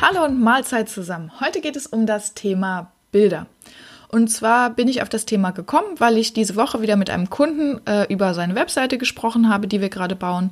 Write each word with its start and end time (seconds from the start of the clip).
Hallo 0.00 0.24
und 0.24 0.40
Mahlzeit 0.42 0.90
zusammen. 0.90 1.32
Heute 1.40 1.60
geht 1.60 1.74
es 1.74 1.86
um 1.86 2.06
das 2.06 2.34
Thema 2.34 2.92
Bilder. 3.12 3.46
Und 4.08 4.28
zwar 4.28 4.70
bin 4.70 4.88
ich 4.88 5.00
auf 5.02 5.08
das 5.08 5.24
Thema 5.24 5.50
gekommen, 5.50 5.98
weil 5.98 6.18
ich 6.18 6.34
diese 6.34 6.54
Woche 6.54 6.82
wieder 6.82 6.96
mit 6.96 7.08
einem 7.08 7.30
Kunden 7.30 7.80
äh, 7.86 8.04
über 8.12 8.34
seine 8.34 8.54
Webseite 8.54 8.98
gesprochen 8.98 9.48
habe, 9.48 9.66
die 9.66 9.80
wir 9.80 9.88
gerade 9.88 10.14
bauen. 10.14 10.50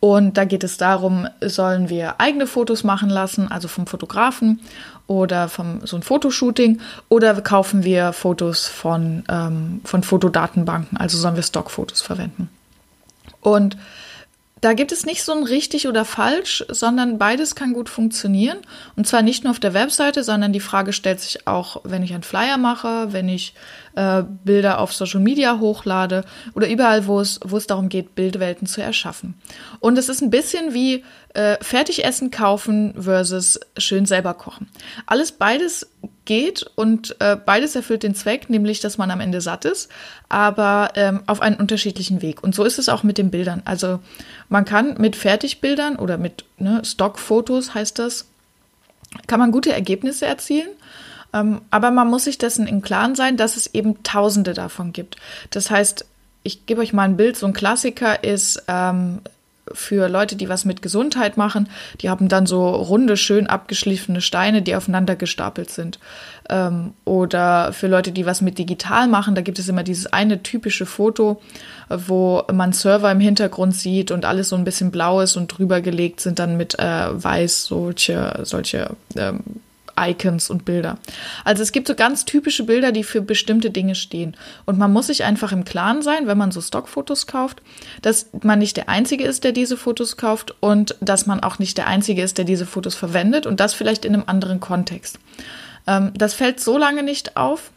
Und 0.00 0.36
da 0.36 0.44
geht 0.44 0.62
es 0.64 0.76
darum, 0.76 1.26
sollen 1.40 1.88
wir 1.88 2.20
eigene 2.20 2.46
Fotos 2.46 2.84
machen 2.84 3.08
lassen, 3.08 3.50
also 3.50 3.68
vom 3.68 3.86
Fotografen 3.86 4.60
oder 5.06 5.48
vom 5.48 5.86
so 5.86 5.96
ein 5.96 6.02
Fotoshooting, 6.02 6.78
oder 7.08 7.40
kaufen 7.40 7.84
wir 7.84 8.12
Fotos 8.12 8.66
von, 8.66 9.24
ähm, 9.30 9.80
von 9.84 10.02
Fotodatenbanken, 10.02 10.98
also 10.98 11.16
sollen 11.16 11.36
wir 11.36 11.42
Stockfotos 11.42 12.02
verwenden. 12.02 12.50
Und 13.40 13.78
da 14.64 14.72
gibt 14.72 14.92
es 14.92 15.04
nicht 15.04 15.22
so 15.22 15.32
ein 15.32 15.44
richtig 15.44 15.88
oder 15.88 16.06
falsch, 16.06 16.64
sondern 16.70 17.18
beides 17.18 17.54
kann 17.54 17.74
gut 17.74 17.90
funktionieren. 17.90 18.56
Und 18.96 19.06
zwar 19.06 19.20
nicht 19.20 19.44
nur 19.44 19.50
auf 19.50 19.60
der 19.60 19.74
Webseite, 19.74 20.24
sondern 20.24 20.54
die 20.54 20.60
Frage 20.60 20.94
stellt 20.94 21.20
sich 21.20 21.46
auch, 21.46 21.82
wenn 21.84 22.02
ich 22.02 22.14
einen 22.14 22.22
Flyer 22.22 22.56
mache, 22.56 23.12
wenn 23.12 23.28
ich 23.28 23.52
äh, 23.94 24.22
Bilder 24.22 24.78
auf 24.78 24.94
Social 24.94 25.20
Media 25.20 25.58
hochlade 25.58 26.24
oder 26.54 26.66
überall, 26.66 27.06
wo 27.06 27.20
es, 27.20 27.40
wo 27.44 27.58
es 27.58 27.66
darum 27.66 27.90
geht, 27.90 28.14
Bildwelten 28.14 28.66
zu 28.66 28.80
erschaffen. 28.80 29.34
Und 29.80 29.98
es 29.98 30.08
ist 30.08 30.22
ein 30.22 30.30
bisschen 30.30 30.72
wie 30.72 31.04
äh, 31.34 31.56
Fertigessen 31.62 32.30
kaufen 32.30 32.94
versus 33.00 33.60
schön 33.76 34.06
selber 34.06 34.34
kochen. 34.34 34.68
Alles 35.06 35.32
beides 35.32 35.88
geht 36.24 36.64
und 36.74 37.16
äh, 37.20 37.36
beides 37.36 37.76
erfüllt 37.76 38.02
den 38.02 38.14
Zweck, 38.14 38.48
nämlich 38.48 38.80
dass 38.80 38.98
man 38.98 39.10
am 39.10 39.20
Ende 39.20 39.40
satt 39.40 39.64
ist, 39.64 39.90
aber 40.28 40.92
ähm, 40.94 41.22
auf 41.26 41.42
einen 41.42 41.56
unterschiedlichen 41.56 42.22
Weg. 42.22 42.42
Und 42.42 42.54
so 42.54 42.64
ist 42.64 42.78
es 42.78 42.88
auch 42.88 43.02
mit 43.02 43.18
den 43.18 43.30
Bildern. 43.30 43.62
Also 43.64 44.00
man 44.48 44.64
kann 44.64 44.94
mit 44.98 45.16
Fertigbildern 45.16 45.96
oder 45.96 46.18
mit 46.18 46.44
ne, 46.58 46.82
Stockfotos 46.84 47.74
heißt 47.74 47.98
das, 47.98 48.26
kann 49.26 49.38
man 49.38 49.52
gute 49.52 49.72
Ergebnisse 49.72 50.26
erzielen. 50.26 50.70
Ähm, 51.32 51.60
aber 51.70 51.90
man 51.90 52.08
muss 52.08 52.24
sich 52.24 52.38
dessen 52.38 52.66
im 52.66 52.80
Klaren 52.80 53.14
sein, 53.16 53.36
dass 53.36 53.56
es 53.56 53.74
eben 53.74 54.02
Tausende 54.02 54.54
davon 54.54 54.92
gibt. 54.92 55.16
Das 55.50 55.70
heißt, 55.70 56.06
ich 56.44 56.66
gebe 56.66 56.80
euch 56.80 56.92
mal 56.92 57.02
ein 57.02 57.16
Bild. 57.16 57.36
So 57.36 57.46
ein 57.46 57.52
Klassiker 57.52 58.22
ist 58.22 58.62
ähm, 58.68 59.20
für 59.72 60.08
Leute, 60.08 60.36
die 60.36 60.48
was 60.48 60.64
mit 60.64 60.82
Gesundheit 60.82 61.36
machen, 61.36 61.68
die 62.00 62.10
haben 62.10 62.28
dann 62.28 62.46
so 62.46 62.68
runde, 62.68 63.16
schön 63.16 63.46
abgeschliffene 63.46 64.20
Steine, 64.20 64.62
die 64.62 64.76
aufeinander 64.76 65.16
gestapelt 65.16 65.70
sind. 65.70 65.98
Ähm, 66.50 66.92
oder 67.04 67.72
für 67.72 67.86
Leute, 67.86 68.12
die 68.12 68.26
was 68.26 68.42
mit 68.42 68.58
digital 68.58 69.08
machen, 69.08 69.34
da 69.34 69.40
gibt 69.40 69.58
es 69.58 69.68
immer 69.68 69.82
dieses 69.82 70.06
eine 70.12 70.42
typische 70.42 70.86
Foto, 70.86 71.40
wo 71.88 72.42
man 72.52 72.72
Server 72.72 73.10
im 73.10 73.20
Hintergrund 73.20 73.74
sieht 73.74 74.10
und 74.10 74.24
alles 74.24 74.50
so 74.50 74.56
ein 74.56 74.64
bisschen 74.64 74.90
blau 74.90 75.20
ist 75.20 75.36
und 75.36 75.48
drüber 75.48 75.80
gelegt 75.80 76.20
sind 76.20 76.38
dann 76.38 76.56
mit 76.56 76.78
äh, 76.78 76.84
weiß 77.10 77.64
solche, 77.64 78.40
solche 78.42 78.90
ähm, 79.16 79.40
Icons 79.98 80.50
und 80.50 80.64
Bilder. 80.64 80.98
Also 81.44 81.62
es 81.62 81.72
gibt 81.72 81.88
so 81.88 81.94
ganz 81.94 82.24
typische 82.24 82.64
Bilder, 82.64 82.92
die 82.92 83.04
für 83.04 83.20
bestimmte 83.20 83.70
Dinge 83.70 83.94
stehen. 83.94 84.36
Und 84.64 84.78
man 84.78 84.92
muss 84.92 85.08
sich 85.08 85.24
einfach 85.24 85.52
im 85.52 85.64
Klaren 85.64 86.02
sein, 86.02 86.26
wenn 86.26 86.38
man 86.38 86.50
so 86.50 86.60
Stockfotos 86.60 87.26
kauft, 87.26 87.62
dass 88.02 88.30
man 88.42 88.58
nicht 88.58 88.76
der 88.76 88.88
Einzige 88.88 89.24
ist, 89.24 89.44
der 89.44 89.52
diese 89.52 89.76
Fotos 89.76 90.16
kauft 90.16 90.54
und 90.60 90.96
dass 91.00 91.26
man 91.26 91.40
auch 91.40 91.58
nicht 91.58 91.78
der 91.78 91.86
Einzige 91.86 92.22
ist, 92.22 92.38
der 92.38 92.44
diese 92.44 92.66
Fotos 92.66 92.94
verwendet 92.94 93.46
und 93.46 93.60
das 93.60 93.74
vielleicht 93.74 94.04
in 94.04 94.14
einem 94.14 94.24
anderen 94.26 94.60
Kontext. 94.60 95.18
Ähm, 95.86 96.12
das 96.14 96.34
fällt 96.34 96.60
so 96.60 96.78
lange 96.78 97.02
nicht 97.02 97.36
auf, 97.36 97.70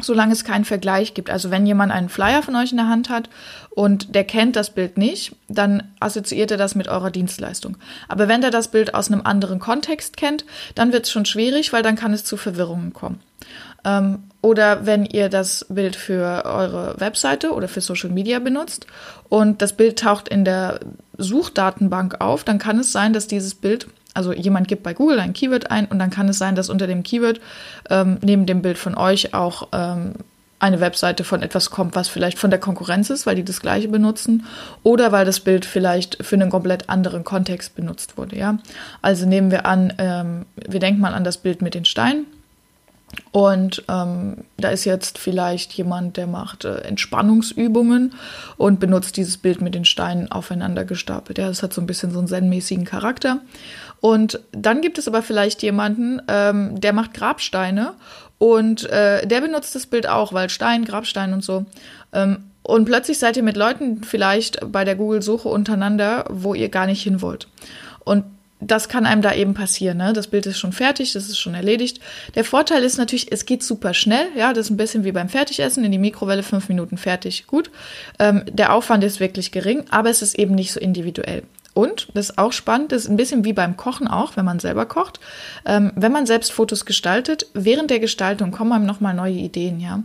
solange 0.00 0.32
es 0.32 0.44
keinen 0.44 0.64
Vergleich 0.64 1.14
gibt. 1.14 1.30
Also 1.30 1.50
wenn 1.50 1.66
jemand 1.66 1.92
einen 1.92 2.08
Flyer 2.08 2.42
von 2.42 2.56
euch 2.56 2.72
in 2.72 2.78
der 2.78 2.88
Hand 2.88 3.10
hat 3.10 3.30
und 3.70 4.14
der 4.14 4.24
kennt 4.24 4.56
das 4.56 4.70
Bild 4.70 4.98
nicht, 4.98 5.36
dann 5.48 5.84
assoziiert 6.00 6.50
er 6.50 6.56
das 6.56 6.74
mit 6.74 6.88
eurer 6.88 7.10
Dienstleistung. 7.10 7.76
Aber 8.08 8.26
wenn 8.28 8.42
er 8.42 8.50
das 8.50 8.68
Bild 8.68 8.94
aus 8.94 9.10
einem 9.10 9.22
anderen 9.22 9.60
Kontext 9.60 10.16
kennt, 10.16 10.44
dann 10.74 10.92
wird 10.92 11.06
es 11.06 11.12
schon 11.12 11.26
schwierig, 11.26 11.72
weil 11.72 11.82
dann 11.82 11.96
kann 11.96 12.12
es 12.12 12.24
zu 12.24 12.36
Verwirrungen 12.36 12.92
kommen. 12.92 13.20
Ähm, 13.84 14.24
oder 14.40 14.86
wenn 14.86 15.04
ihr 15.04 15.28
das 15.28 15.66
Bild 15.68 15.94
für 15.96 16.44
eure 16.44 16.98
Webseite 16.98 17.52
oder 17.52 17.68
für 17.68 17.80
Social 17.80 18.10
Media 18.10 18.38
benutzt 18.38 18.86
und 19.28 19.62
das 19.62 19.74
Bild 19.74 19.98
taucht 19.98 20.28
in 20.28 20.44
der 20.44 20.80
Suchdatenbank 21.18 22.20
auf, 22.20 22.44
dann 22.44 22.58
kann 22.58 22.78
es 22.78 22.92
sein, 22.92 23.12
dass 23.12 23.26
dieses 23.26 23.54
Bild 23.54 23.86
also 24.14 24.32
jemand 24.32 24.68
gibt 24.68 24.82
bei 24.82 24.94
Google 24.94 25.20
ein 25.20 25.32
Keyword 25.32 25.70
ein 25.70 25.86
und 25.86 25.98
dann 25.98 26.10
kann 26.10 26.28
es 26.28 26.38
sein, 26.38 26.54
dass 26.54 26.70
unter 26.70 26.86
dem 26.86 27.02
Keyword 27.02 27.40
ähm, 27.90 28.18
neben 28.22 28.46
dem 28.46 28.62
Bild 28.62 28.78
von 28.78 28.96
euch 28.96 29.34
auch 29.34 29.68
ähm, 29.72 30.14
eine 30.60 30.80
Webseite 30.80 31.24
von 31.24 31.42
etwas 31.42 31.70
kommt, 31.70 31.94
was 31.94 32.08
vielleicht 32.08 32.38
von 32.38 32.50
der 32.50 32.58
Konkurrenz 32.58 33.10
ist, 33.10 33.26
weil 33.26 33.36
die 33.36 33.44
das 33.44 33.60
gleiche 33.60 33.88
benutzen, 33.88 34.46
oder 34.82 35.12
weil 35.12 35.26
das 35.26 35.40
Bild 35.40 35.66
vielleicht 35.66 36.24
für 36.24 36.36
einen 36.36 36.48
komplett 36.48 36.88
anderen 36.88 37.22
Kontext 37.22 37.74
benutzt 37.74 38.16
wurde. 38.16 38.38
Ja, 38.38 38.58
also 39.02 39.26
nehmen 39.26 39.50
wir 39.50 39.66
an, 39.66 39.92
ähm, 39.98 40.46
wir 40.54 40.80
denken 40.80 41.00
mal 41.00 41.12
an 41.12 41.24
das 41.24 41.36
Bild 41.36 41.60
mit 41.60 41.74
den 41.74 41.84
Steinen. 41.84 42.26
Und 43.30 43.84
ähm, 43.88 44.38
da 44.56 44.70
ist 44.70 44.84
jetzt 44.84 45.18
vielleicht 45.18 45.72
jemand, 45.74 46.16
der 46.16 46.26
macht 46.26 46.64
äh, 46.64 46.78
Entspannungsübungen 46.78 48.14
und 48.56 48.80
benutzt 48.80 49.16
dieses 49.16 49.36
Bild 49.36 49.60
mit 49.60 49.74
den 49.74 49.84
Steinen 49.84 50.32
aufeinander 50.32 50.84
gestapelt. 50.84 51.38
Ja, 51.38 51.46
das 51.46 51.62
hat 51.62 51.72
so 51.72 51.80
ein 51.80 51.86
bisschen 51.86 52.10
so 52.10 52.18
einen 52.18 52.26
zen-mäßigen 52.26 52.84
Charakter. 52.84 53.40
Und 54.04 54.38
dann 54.52 54.82
gibt 54.82 54.98
es 54.98 55.08
aber 55.08 55.22
vielleicht 55.22 55.62
jemanden, 55.62 56.20
ähm, 56.28 56.78
der 56.78 56.92
macht 56.92 57.14
Grabsteine 57.14 57.94
und 58.36 58.84
äh, 58.90 59.26
der 59.26 59.40
benutzt 59.40 59.74
das 59.74 59.86
Bild 59.86 60.06
auch, 60.06 60.34
weil 60.34 60.50
Stein, 60.50 60.84
Grabstein 60.84 61.32
und 61.32 61.42
so. 61.42 61.64
Ähm, 62.12 62.44
und 62.62 62.84
plötzlich 62.84 63.18
seid 63.18 63.38
ihr 63.38 63.42
mit 63.42 63.56
Leuten 63.56 64.04
vielleicht 64.04 64.58
bei 64.70 64.84
der 64.84 64.94
Google-Suche 64.94 65.48
untereinander, 65.48 66.26
wo 66.28 66.52
ihr 66.52 66.68
gar 66.68 66.84
nicht 66.84 67.02
hin 67.02 67.22
wollt. 67.22 67.48
Und 68.00 68.26
das 68.60 68.90
kann 68.90 69.06
einem 69.06 69.22
da 69.22 69.32
eben 69.32 69.54
passieren. 69.54 69.96
Ne? 69.96 70.12
Das 70.12 70.26
Bild 70.26 70.44
ist 70.44 70.58
schon 70.58 70.74
fertig, 70.74 71.14
das 71.14 71.30
ist 71.30 71.38
schon 71.38 71.54
erledigt. 71.54 71.98
Der 72.34 72.44
Vorteil 72.44 72.82
ist 72.82 72.98
natürlich, 72.98 73.32
es 73.32 73.46
geht 73.46 73.62
super 73.62 73.94
schnell. 73.94 74.26
Ja, 74.36 74.52
das 74.52 74.66
ist 74.66 74.70
ein 74.70 74.76
bisschen 74.76 75.04
wie 75.04 75.12
beim 75.12 75.30
Fertigessen 75.30 75.82
in 75.82 75.92
die 75.92 75.98
Mikrowelle, 75.98 76.42
fünf 76.42 76.68
Minuten 76.68 76.98
fertig, 76.98 77.46
gut. 77.46 77.70
Ähm, 78.18 78.42
der 78.52 78.74
Aufwand 78.74 79.02
ist 79.02 79.18
wirklich 79.18 79.50
gering, 79.50 79.84
aber 79.88 80.10
es 80.10 80.20
ist 80.20 80.38
eben 80.38 80.54
nicht 80.54 80.72
so 80.72 80.78
individuell. 80.78 81.44
Und, 81.74 82.06
das 82.14 82.30
ist 82.30 82.38
auch 82.38 82.52
spannend, 82.52 82.92
das 82.92 83.02
ist 83.02 83.08
ein 83.08 83.16
bisschen 83.16 83.44
wie 83.44 83.52
beim 83.52 83.76
Kochen 83.76 84.06
auch, 84.06 84.36
wenn 84.36 84.44
man 84.44 84.60
selber 84.60 84.86
kocht. 84.86 85.18
Ähm, 85.66 85.90
wenn 85.96 86.12
man 86.12 86.24
selbst 86.24 86.52
Fotos 86.52 86.84
gestaltet, 86.84 87.46
während 87.52 87.90
der 87.90 87.98
Gestaltung 87.98 88.52
kommen 88.52 88.72
einem 88.72 88.86
nochmal 88.86 89.12
neue 89.12 89.34
Ideen, 89.34 89.80
ja. 89.80 90.04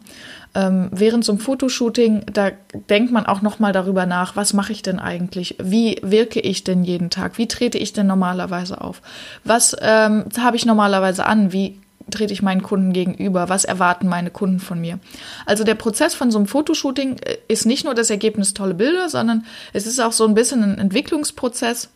Ähm, 0.55 0.89
während 0.91 1.23
so 1.23 1.31
einem 1.31 1.39
Fotoshooting, 1.39 2.23
da 2.33 2.49
denkt 2.89 3.11
man 3.11 3.27
auch 3.27 3.43
nochmal 3.43 3.71
darüber 3.71 4.07
nach, 4.07 4.35
was 4.35 4.53
mache 4.53 4.71
ich 4.71 4.81
denn 4.81 4.97
eigentlich? 4.97 5.57
Wie 5.61 5.99
wirke 6.01 6.39
ich 6.39 6.63
denn 6.63 6.83
jeden 6.83 7.11
Tag? 7.11 7.37
Wie 7.37 7.47
trete 7.47 7.77
ich 7.77 7.93
denn 7.93 8.07
normalerweise 8.07 8.81
auf? 8.81 9.03
Was 9.43 9.75
ähm, 9.79 10.25
habe 10.39 10.57
ich 10.57 10.65
normalerweise 10.65 11.27
an? 11.27 11.53
Wie 11.53 11.79
trete 12.11 12.33
ich 12.33 12.41
meinen 12.41 12.63
Kunden 12.63 12.93
gegenüber? 12.93 13.49
Was 13.49 13.65
erwarten 13.65 14.07
meine 14.07 14.31
Kunden 14.31 14.59
von 14.59 14.79
mir? 14.79 14.99
Also 15.45 15.63
der 15.63 15.75
Prozess 15.75 16.13
von 16.13 16.31
so 16.31 16.37
einem 16.37 16.47
Fotoshooting 16.47 17.17
äh, 17.19 17.37
ist 17.47 17.65
nicht 17.65 17.85
nur 17.85 17.93
das 17.93 18.09
Ergebnis 18.09 18.53
tolle 18.53 18.73
Bilder, 18.73 19.09
sondern 19.09 19.45
es 19.73 19.85
ist 19.85 19.99
auch 19.99 20.13
so 20.13 20.25
ein 20.25 20.33
bisschen 20.33 20.63
ein 20.63 20.77
Entwicklungsprozess. 20.77 21.89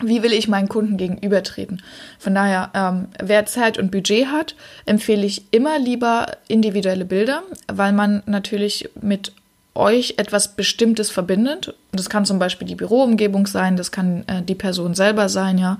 Wie 0.00 0.22
will 0.22 0.32
ich 0.32 0.46
meinen 0.46 0.68
Kunden 0.68 0.96
gegenübertreten? 0.96 1.82
Von 2.20 2.34
daher, 2.34 2.70
ähm, 2.74 3.08
wer 3.20 3.46
Zeit 3.46 3.78
und 3.78 3.90
Budget 3.90 4.28
hat, 4.28 4.54
empfehle 4.86 5.26
ich 5.26 5.42
immer 5.50 5.78
lieber 5.78 6.36
individuelle 6.46 7.04
Bilder, 7.04 7.42
weil 7.66 7.92
man 7.92 8.22
natürlich 8.26 8.88
mit 9.00 9.32
euch 9.74 10.14
etwas 10.16 10.54
Bestimmtes 10.56 11.10
verbindet. 11.10 11.74
Das 11.92 12.10
kann 12.10 12.24
zum 12.24 12.38
Beispiel 12.38 12.66
die 12.66 12.74
Büroumgebung 12.74 13.46
sein, 13.46 13.76
das 13.76 13.92
kann 13.92 14.24
äh, 14.26 14.42
die 14.42 14.56
Person 14.56 14.94
selber 14.94 15.28
sein, 15.28 15.56
ja. 15.56 15.78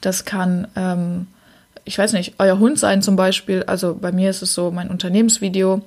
Das 0.00 0.24
kann 0.24 0.66
ähm, 0.76 1.26
ich 1.84 1.98
weiß 1.98 2.12
nicht, 2.14 2.34
euer 2.38 2.58
Hund 2.58 2.78
sein 2.78 3.02
zum 3.02 3.16
Beispiel. 3.16 3.62
Also 3.64 3.94
bei 3.94 4.12
mir 4.12 4.30
ist 4.30 4.42
es 4.42 4.54
so, 4.54 4.70
mein 4.70 4.90
Unternehmensvideo, 4.90 5.82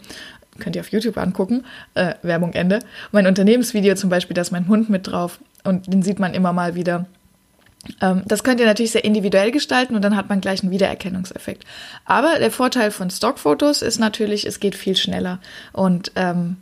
könnt 0.60 0.76
ihr 0.76 0.82
auf 0.82 0.92
YouTube 0.92 1.18
angucken, 1.18 1.64
äh, 1.94 2.16
Werbung 2.22 2.54
Ende. 2.54 2.80
Mein 3.12 3.28
Unternehmensvideo 3.28 3.96
zum 3.96 4.10
Beispiel, 4.10 4.34
da 4.34 4.42
ist 4.42 4.52
mein 4.52 4.68
Hund 4.68 4.90
mit 4.90 5.08
drauf 5.08 5.40
und 5.64 5.92
den 5.92 6.04
sieht 6.04 6.20
man 6.20 6.34
immer 6.34 6.54
mal 6.54 6.76
wieder. 6.76 7.06
Ähm, 8.02 8.24
das 8.26 8.44
könnt 8.44 8.60
ihr 8.60 8.66
natürlich 8.66 8.92
sehr 8.92 9.06
individuell 9.06 9.52
gestalten 9.52 9.96
und 9.96 10.02
dann 10.02 10.16
hat 10.16 10.30
man 10.30 10.42
gleich 10.42 10.62
einen 10.62 10.72
Wiedererkennungseffekt. 10.72 11.64
Aber 12.06 12.40
der 12.40 12.52
Vorteil 12.52 12.92
von 12.92 13.10
Stockfotos 13.10 13.82
ist 13.82 14.00
natürlich, 14.00 14.46
es 14.46 14.60
geht 14.60 14.76
viel 14.76 14.96
schneller 14.96 15.40
und 15.74 16.12
ähm, 16.16 16.58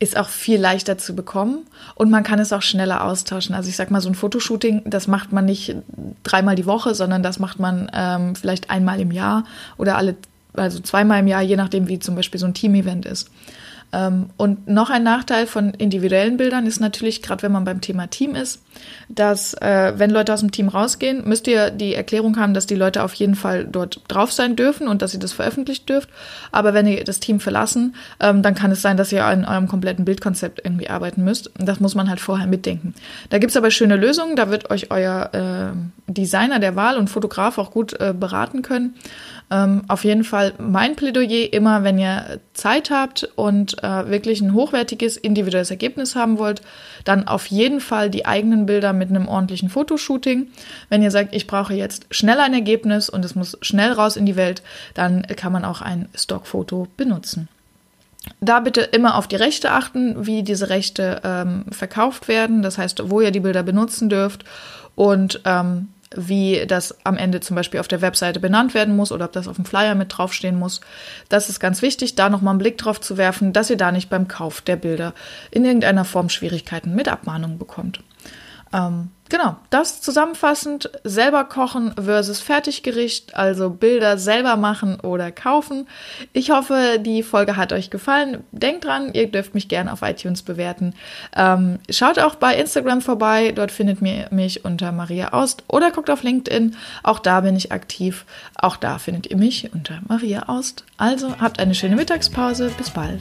ist 0.00 0.16
auch 0.16 0.28
viel 0.28 0.58
leichter 0.58 0.98
zu 0.98 1.14
bekommen 1.14 1.66
und 1.94 2.10
man 2.10 2.24
kann 2.24 2.38
es 2.38 2.52
auch 2.52 2.62
schneller 2.62 3.04
austauschen. 3.04 3.54
Also 3.54 3.68
ich 3.68 3.76
sag 3.76 3.90
mal, 3.90 4.00
so 4.00 4.08
ein 4.08 4.14
Fotoshooting, 4.14 4.82
das 4.86 5.06
macht 5.06 5.30
man 5.30 5.44
nicht 5.44 5.76
dreimal 6.24 6.56
die 6.56 6.66
Woche, 6.66 6.94
sondern 6.94 7.22
das 7.22 7.38
macht 7.38 7.60
man 7.60 7.90
ähm, 7.94 8.34
vielleicht 8.34 8.70
einmal 8.70 8.98
im 8.98 9.12
Jahr 9.12 9.44
oder 9.76 9.96
alle 9.96 10.16
also 10.54 10.80
zweimal 10.80 11.20
im 11.20 11.28
Jahr, 11.28 11.42
je 11.42 11.56
nachdem, 11.56 11.86
wie 11.86 11.98
zum 11.98 12.16
Beispiel 12.16 12.40
so 12.40 12.46
ein 12.46 12.54
Team-Event 12.54 13.06
ist. 13.06 13.30
Ähm, 13.92 14.30
und 14.36 14.68
noch 14.68 14.90
ein 14.90 15.02
Nachteil 15.02 15.46
von 15.46 15.70
individuellen 15.74 16.36
Bildern 16.36 16.66
ist 16.66 16.80
natürlich, 16.80 17.22
gerade 17.22 17.42
wenn 17.42 17.52
man 17.52 17.64
beim 17.64 17.80
Thema 17.80 18.06
Team 18.06 18.34
ist, 18.34 18.62
dass 19.08 19.54
äh, 19.54 19.94
wenn 19.96 20.10
Leute 20.10 20.32
aus 20.32 20.40
dem 20.40 20.52
Team 20.52 20.68
rausgehen, 20.68 21.28
müsst 21.28 21.48
ihr 21.48 21.70
die 21.70 21.94
Erklärung 21.94 22.38
haben, 22.38 22.54
dass 22.54 22.66
die 22.66 22.76
Leute 22.76 23.02
auf 23.02 23.14
jeden 23.14 23.34
Fall 23.34 23.64
dort 23.64 24.02
drauf 24.08 24.32
sein 24.32 24.54
dürfen 24.54 24.86
und 24.86 25.02
dass 25.02 25.14
ihr 25.14 25.20
das 25.20 25.32
veröffentlicht 25.32 25.88
dürft. 25.88 26.08
Aber 26.52 26.72
wenn 26.74 26.86
ihr 26.86 27.02
das 27.04 27.20
Team 27.20 27.40
verlassen, 27.40 27.96
ähm, 28.20 28.42
dann 28.42 28.54
kann 28.54 28.70
es 28.70 28.82
sein, 28.82 28.96
dass 28.96 29.12
ihr 29.12 29.24
an 29.24 29.44
eurem 29.44 29.66
kompletten 29.66 30.04
Bildkonzept 30.04 30.60
irgendwie 30.64 30.88
arbeiten 30.88 31.24
müsst. 31.24 31.50
Das 31.58 31.80
muss 31.80 31.94
man 31.94 32.08
halt 32.08 32.20
vorher 32.20 32.46
mitdenken. 32.46 32.94
Da 33.30 33.38
gibt's 33.38 33.56
aber 33.56 33.70
schöne 33.70 33.96
Lösungen, 33.96 34.36
da 34.36 34.50
wird 34.50 34.70
euch 34.70 34.90
euer 34.90 35.30
äh, 35.32 36.12
Designer 36.12 36.60
der 36.60 36.76
Wahl 36.76 36.96
und 36.96 37.10
Fotograf 37.10 37.58
auch 37.58 37.70
gut 37.70 37.98
äh, 38.00 38.14
beraten 38.16 38.62
können. 38.62 38.94
Ähm, 39.50 39.82
auf 39.88 40.04
jeden 40.04 40.22
Fall 40.22 40.52
mein 40.58 40.94
Plädoyer 40.94 41.52
immer, 41.52 41.82
wenn 41.82 41.98
ihr 41.98 42.38
Zeit 42.54 42.90
habt 42.90 43.28
und 43.34 43.82
äh, 43.82 44.08
wirklich 44.08 44.40
ein 44.40 44.54
hochwertiges 44.54 45.16
individuelles 45.16 45.70
Ergebnis 45.70 46.14
haben 46.14 46.38
wollt, 46.38 46.62
dann 47.04 47.26
auf 47.26 47.46
jeden 47.46 47.80
Fall 47.80 48.10
die 48.10 48.26
eigenen 48.26 48.66
Bilder 48.66 48.92
mit 48.92 49.10
einem 49.10 49.26
ordentlichen 49.26 49.68
Fotoshooting. 49.68 50.48
Wenn 50.88 51.02
ihr 51.02 51.10
sagt, 51.10 51.34
ich 51.34 51.48
brauche 51.48 51.74
jetzt 51.74 52.06
schnell 52.10 52.38
ein 52.38 52.54
Ergebnis 52.54 53.08
und 53.08 53.24
es 53.24 53.34
muss 53.34 53.58
schnell 53.60 53.92
raus 53.92 54.16
in 54.16 54.26
die 54.26 54.36
Welt, 54.36 54.62
dann 54.94 55.22
kann 55.22 55.52
man 55.52 55.64
auch 55.64 55.80
ein 55.80 56.08
Stockfoto 56.14 56.86
benutzen. 56.96 57.48
Da 58.40 58.60
bitte 58.60 58.82
immer 58.82 59.16
auf 59.16 59.26
die 59.26 59.36
Rechte 59.36 59.72
achten, 59.72 60.26
wie 60.26 60.42
diese 60.42 60.68
Rechte 60.68 61.22
ähm, 61.24 61.64
verkauft 61.70 62.28
werden, 62.28 62.62
das 62.62 62.78
heißt, 62.78 63.10
wo 63.10 63.20
ihr 63.20 63.30
die 63.30 63.40
Bilder 63.40 63.62
benutzen 63.62 64.08
dürft 64.08 64.44
und 64.94 65.40
ähm, 65.44 65.88
wie 66.16 66.66
das 66.66 67.04
am 67.04 67.16
Ende 67.16 67.40
zum 67.40 67.54
Beispiel 67.54 67.78
auf 67.78 67.88
der 67.88 68.02
Webseite 68.02 68.40
benannt 68.40 68.74
werden 68.74 68.96
muss 68.96 69.12
oder 69.12 69.26
ob 69.26 69.32
das 69.32 69.46
auf 69.46 69.56
dem 69.56 69.64
Flyer 69.64 69.94
mit 69.94 70.16
draufstehen 70.16 70.58
muss. 70.58 70.80
Das 71.28 71.48
ist 71.48 71.60
ganz 71.60 71.82
wichtig, 71.82 72.16
da 72.16 72.28
nochmal 72.28 72.52
einen 72.52 72.58
Blick 72.58 72.78
drauf 72.78 73.00
zu 73.00 73.16
werfen, 73.16 73.52
dass 73.52 73.70
ihr 73.70 73.76
da 73.76 73.92
nicht 73.92 74.10
beim 74.10 74.26
Kauf 74.26 74.60
der 74.60 74.76
Bilder 74.76 75.14
in 75.50 75.64
irgendeiner 75.64 76.04
Form 76.04 76.28
Schwierigkeiten 76.28 76.94
mit 76.94 77.08
Abmahnungen 77.08 77.58
bekommt. 77.58 78.02
Ähm, 78.72 79.10
genau, 79.30 79.56
das 79.70 80.02
zusammenfassend, 80.02 80.90
selber 81.04 81.44
kochen 81.44 81.94
versus 81.94 82.40
Fertiggericht, 82.40 83.34
also 83.34 83.70
Bilder 83.70 84.18
selber 84.18 84.56
machen 84.56 85.00
oder 85.00 85.32
kaufen. 85.32 85.88
Ich 86.32 86.50
hoffe, 86.50 86.98
die 87.00 87.22
Folge 87.22 87.56
hat 87.56 87.72
euch 87.72 87.88
gefallen. 87.88 88.44
Denkt 88.52 88.84
dran, 88.84 89.14
ihr 89.14 89.30
dürft 89.30 89.54
mich 89.54 89.68
gerne 89.68 89.92
auf 89.92 90.02
iTunes 90.02 90.42
bewerten. 90.42 90.94
Ähm, 91.34 91.78
schaut 91.88 92.18
auch 92.18 92.34
bei 92.34 92.56
Instagram 92.56 93.00
vorbei, 93.00 93.52
dort 93.52 93.70
findet 93.70 94.02
ihr 94.02 94.28
mich 94.30 94.64
unter 94.64 94.92
Maria 94.92 95.32
Aust 95.32 95.64
oder 95.68 95.90
guckt 95.90 96.10
auf 96.10 96.22
LinkedIn, 96.22 96.76
auch 97.02 97.20
da 97.20 97.40
bin 97.40 97.56
ich 97.56 97.72
aktiv. 97.72 98.26
Auch 98.56 98.76
da 98.76 98.98
findet 98.98 99.28
ihr 99.28 99.36
mich 99.36 99.72
unter 99.72 100.00
Maria 100.06 100.48
Aust. 100.48 100.84
Also 100.96 101.34
habt 101.40 101.60
eine 101.60 101.74
schöne 101.74 101.96
Mittagspause, 101.96 102.70
bis 102.76 102.90
bald. 102.90 103.20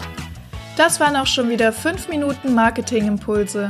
Das 0.78 1.00
waren 1.00 1.16
auch 1.16 1.28
schon 1.28 1.50
wieder 1.50 1.74
5 1.74 2.08
Minuten 2.08 2.54
Marketingimpulse 2.54 3.70